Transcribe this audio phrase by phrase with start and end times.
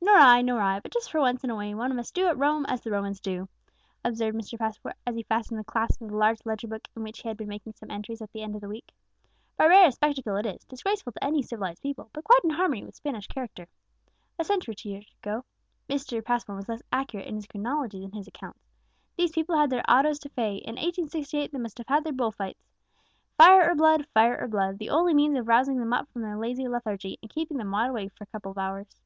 [0.00, 2.38] "Nor I, nor I; but just for once in a way, one must do at
[2.38, 3.46] Rome as the Romans do,"
[4.02, 4.58] observed Mr.
[4.58, 7.36] Passmore, as he fastened the clasp of the large ledger book in which he had
[7.36, 8.90] been making some entries at the end of the week.
[9.58, 13.26] "Barbarous spectacle it is, disgraceful to any civilized people, but quite in harmony with Spanish
[13.28, 13.68] character.
[14.38, 15.44] A century or two ago,"
[15.90, 16.24] (Mr.
[16.24, 18.64] Passmore was less accurate in his chronology than in his accounts,)
[19.18, 22.64] "these people had their autos da fé, in 1868 they must have their bull fights;
[23.36, 26.38] fire or blood, fire or blood, the only means of rousing them up from their
[26.38, 29.02] lazy lethargy, and keeping them wide awake for a couple of hours!"